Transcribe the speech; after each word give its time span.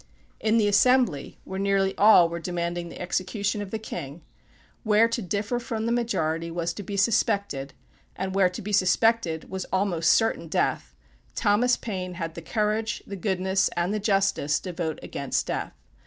In 0.39 0.57
the 0.57 0.67
Assembly, 0.67 1.37
where 1.43 1.59
nearly 1.59 1.95
all 1.95 2.27
were 2.27 2.39
demanding 2.39 2.89
the 2.89 2.99
execution 2.99 3.61
of 3.61 3.69
the 3.69 3.77
king 3.77 4.23
where 4.81 5.07
to 5.07 5.21
differ 5.21 5.59
from 5.59 5.85
the 5.85 5.91
majority 5.91 6.49
was 6.49 6.73
to 6.73 6.81
be 6.81 6.97
suspected, 6.97 7.75
and 8.15 8.33
where 8.33 8.49
to 8.49 8.63
be 8.63 8.71
suspected 8.73 9.51
was 9.51 9.65
almost 9.65 10.11
certain 10.13 10.47
death, 10.47 10.95
Thomas 11.35 11.77
Paine 11.77 12.15
had 12.15 12.33
the 12.33 12.41
courage, 12.41 13.03
the 13.05 13.15
goodness 13.15 13.69
and 13.77 13.93
the 13.93 13.99
justice 13.99 14.59
to 14.61 14.73
vote 14.73 14.97
against 15.03 15.45
death. 15.45 15.73